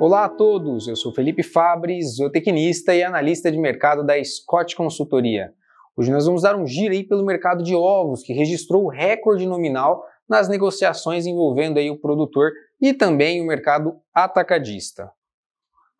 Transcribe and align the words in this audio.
Olá 0.00 0.24
a 0.24 0.28
todos, 0.30 0.88
eu 0.88 0.96
sou 0.96 1.12
Felipe 1.12 1.42
Fabres, 1.42 2.16
zootecnista 2.16 2.94
e 2.94 3.02
analista 3.02 3.52
de 3.52 3.58
mercado 3.58 4.02
da 4.02 4.14
Scott 4.24 4.74
Consultoria. 4.74 5.52
Hoje 5.94 6.10
nós 6.10 6.24
vamos 6.24 6.40
dar 6.40 6.56
um 6.56 6.66
giro 6.66 6.94
aí 6.94 7.04
pelo 7.04 7.22
mercado 7.22 7.62
de 7.62 7.74
ovos, 7.74 8.22
que 8.22 8.32
registrou 8.32 8.84
o 8.84 8.88
recorde 8.88 9.46
nominal 9.46 10.02
nas 10.26 10.48
negociações 10.48 11.26
envolvendo 11.26 11.78
aí 11.78 11.90
o 11.90 12.00
produtor 12.00 12.50
e 12.80 12.94
também 12.94 13.42
o 13.42 13.46
mercado 13.46 13.94
atacadista. 14.14 15.12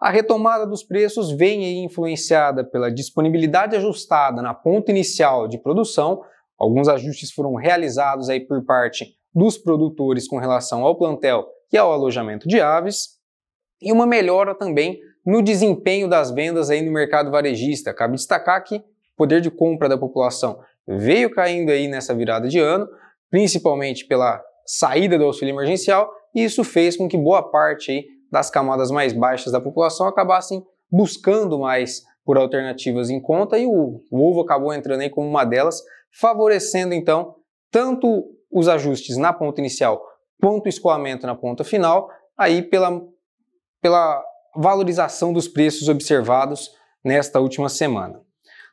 A 0.00 0.08
retomada 0.08 0.66
dos 0.66 0.82
preços 0.82 1.30
vem 1.30 1.66
aí 1.66 1.84
influenciada 1.84 2.64
pela 2.64 2.90
disponibilidade 2.90 3.76
ajustada 3.76 4.40
na 4.40 4.54
ponta 4.54 4.90
inicial 4.90 5.46
de 5.46 5.58
produção. 5.58 6.22
Alguns 6.58 6.88
ajustes 6.88 7.30
foram 7.32 7.54
realizados 7.54 8.30
aí 8.30 8.40
por 8.40 8.64
parte 8.64 9.14
dos 9.34 9.58
produtores 9.58 10.26
com 10.26 10.38
relação 10.38 10.86
ao 10.86 10.96
plantel 10.96 11.46
e 11.70 11.76
ao 11.76 11.92
alojamento 11.92 12.48
de 12.48 12.62
aves, 12.62 13.19
e 13.80 13.92
uma 13.92 14.06
melhora 14.06 14.54
também 14.54 15.00
no 15.24 15.42
desempenho 15.42 16.08
das 16.08 16.30
vendas 16.30 16.70
aí 16.70 16.82
no 16.82 16.92
mercado 16.92 17.30
varejista. 17.30 17.94
Cabe 17.94 18.14
destacar 18.14 18.62
que 18.64 18.76
o 18.76 18.82
poder 19.16 19.40
de 19.40 19.50
compra 19.50 19.88
da 19.88 19.98
população 19.98 20.60
veio 20.86 21.30
caindo 21.30 21.70
aí 21.70 21.88
nessa 21.88 22.14
virada 22.14 22.48
de 22.48 22.58
ano, 22.58 22.88
principalmente 23.30 24.06
pela 24.06 24.42
saída 24.66 25.18
do 25.18 25.24
auxílio 25.24 25.52
emergencial, 25.54 26.10
e 26.34 26.44
isso 26.44 26.64
fez 26.64 26.96
com 26.96 27.08
que 27.08 27.16
boa 27.16 27.42
parte 27.42 27.90
aí 27.90 28.06
das 28.30 28.50
camadas 28.50 28.90
mais 28.90 29.12
baixas 29.12 29.52
da 29.52 29.60
população 29.60 30.06
acabassem 30.06 30.64
buscando 30.90 31.58
mais 31.58 32.02
por 32.24 32.36
alternativas 32.36 33.10
em 33.10 33.20
conta 33.20 33.58
e 33.58 33.66
o, 33.66 34.00
o 34.10 34.30
ovo 34.30 34.40
acabou 34.40 34.72
entrando 34.72 35.00
aí 35.00 35.10
como 35.10 35.28
uma 35.28 35.44
delas, 35.44 35.82
favorecendo 36.12 36.94
então 36.94 37.34
tanto 37.70 38.24
os 38.50 38.68
ajustes 38.68 39.16
na 39.16 39.32
ponta 39.32 39.60
inicial 39.60 40.04
quanto 40.40 40.66
o 40.66 40.68
escoamento 40.68 41.26
na 41.26 41.34
ponta 41.34 41.62
final, 41.62 42.08
aí 42.36 42.62
pela, 42.62 43.02
pela 43.80 44.22
valorização 44.54 45.32
dos 45.32 45.48
preços 45.48 45.88
observados 45.88 46.70
nesta 47.04 47.40
última 47.40 47.68
semana. 47.68 48.20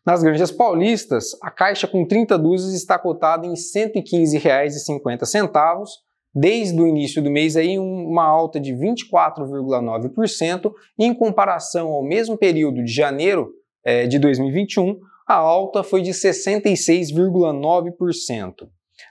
Nas 0.05 0.21
granjas 0.23 0.51
paulistas, 0.51 1.31
a 1.41 1.49
caixa 1.51 1.85
com 1.87 2.05
30 2.05 2.37
dúzias 2.37 2.73
está 2.73 2.97
cotada 2.97 3.45
em 3.45 3.49
R$ 3.49 3.55
115,50, 3.55 5.85
desde 6.33 6.81
o 6.81 6.87
início 6.87 7.21
do 7.21 7.29
mês 7.29 7.57
aí 7.57 7.77
uma 7.77 8.23
alta 8.23 8.57
de 8.59 8.73
24,9%, 8.73 10.71
em 10.97 11.13
comparação 11.13 11.89
ao 11.89 12.01
mesmo 12.03 12.35
período 12.37 12.81
de 12.83 12.93
janeiro 12.93 13.51
é, 13.83 14.07
de 14.07 14.17
2021, 14.19 14.97
a 15.27 15.35
alta 15.35 15.83
foi 15.83 16.01
de 16.01 16.11
66,9%. 16.11 18.69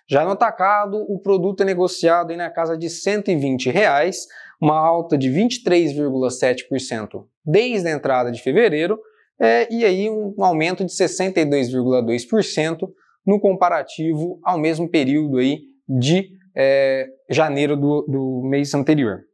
Já 0.08 0.24
no 0.24 0.30
atacado, 0.30 0.98
o 1.08 1.18
produto 1.18 1.62
é 1.62 1.64
negociado 1.64 2.36
na 2.36 2.50
casa 2.50 2.76
de 2.76 2.88
120 2.88 3.70
reais, 3.70 4.26
uma 4.60 4.78
alta 4.78 5.18
de 5.18 5.28
23,7% 5.30 7.24
desde 7.44 7.88
a 7.88 7.92
entrada 7.92 8.30
de 8.30 8.42
fevereiro, 8.42 8.98
é, 9.38 9.72
e 9.72 9.84
aí 9.84 10.08
um 10.08 10.34
aumento 10.42 10.84
de 10.84 10.92
62,2% 10.92 12.88
no 13.26 13.40
comparativo 13.40 14.38
ao 14.42 14.58
mesmo 14.58 14.88
período 14.88 15.38
aí 15.38 15.60
de 15.88 16.30
é, 16.54 17.06
janeiro 17.28 17.76
do, 17.76 18.02
do 18.02 18.42
mês 18.44 18.72
anterior. 18.74 19.24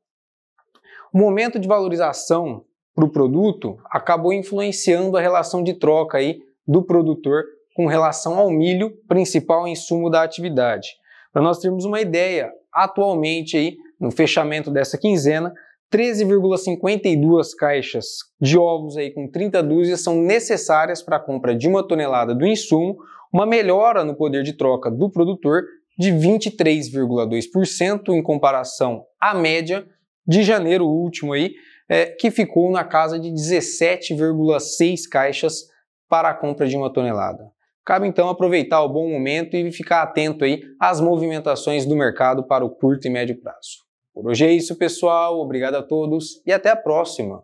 O 1.12 1.18
momento 1.18 1.58
de 1.58 1.68
valorização 1.68 2.64
para 2.94 3.04
o 3.04 3.10
produto 3.10 3.78
acabou 3.90 4.32
influenciando 4.32 5.16
a 5.16 5.20
relação 5.20 5.62
de 5.62 5.74
troca 5.74 6.18
aí 6.18 6.40
do 6.66 6.82
produtor 6.82 7.44
com 7.74 7.86
relação 7.86 8.38
ao 8.38 8.50
milho, 8.50 8.92
principal 9.08 9.66
insumo 9.66 10.10
da 10.10 10.22
atividade. 10.22 10.88
Para 11.32 11.42
nós 11.42 11.58
termos 11.58 11.84
uma 11.84 12.00
ideia, 12.00 12.50
atualmente 12.72 13.56
aí, 13.56 13.76
no 13.98 14.10
fechamento 14.10 14.70
dessa 14.70 14.98
quinzena, 14.98 15.52
13,52 15.92 17.48
caixas 17.56 18.06
de 18.40 18.56
ovos 18.58 18.96
aí 18.96 19.10
com 19.12 19.30
30 19.30 19.62
dúzias 19.62 20.00
são 20.00 20.16
necessárias 20.22 21.02
para 21.02 21.16
a 21.16 21.20
compra 21.20 21.54
de 21.54 21.68
uma 21.68 21.86
tonelada 21.86 22.34
do 22.34 22.46
insumo, 22.46 22.96
uma 23.32 23.44
melhora 23.44 24.02
no 24.02 24.16
poder 24.16 24.42
de 24.42 24.54
troca 24.54 24.90
do 24.90 25.10
produtor 25.10 25.62
de 25.98 26.10
23,2% 26.10 28.08
em 28.08 28.22
comparação 28.22 29.04
à 29.20 29.34
média 29.34 29.86
de 30.26 30.42
janeiro 30.42 30.86
último 30.86 31.34
aí, 31.34 31.52
é, 31.88 32.06
que 32.06 32.30
ficou 32.30 32.70
na 32.70 32.84
casa 32.84 33.18
de 33.18 33.28
17,6 33.28 35.00
caixas 35.10 35.64
para 36.08 36.30
a 36.30 36.34
compra 36.34 36.66
de 36.66 36.76
uma 36.76 36.92
tonelada. 36.92 37.50
Cabe 37.84 38.06
então 38.06 38.28
aproveitar 38.28 38.82
o 38.82 38.88
bom 38.88 39.08
momento 39.08 39.56
e 39.56 39.72
ficar 39.72 40.02
atento 40.02 40.44
aí 40.44 40.62
às 40.80 41.00
movimentações 41.00 41.84
do 41.84 41.96
mercado 41.96 42.46
para 42.46 42.64
o 42.64 42.70
curto 42.70 43.06
e 43.06 43.10
médio 43.10 43.40
prazo. 43.40 43.82
Por 44.14 44.28
hoje 44.28 44.44
é 44.44 44.52
isso, 44.52 44.76
pessoal. 44.76 45.40
Obrigado 45.40 45.74
a 45.74 45.82
todos 45.82 46.42
e 46.46 46.52
até 46.52 46.70
a 46.70 46.76
próxima. 46.76 47.42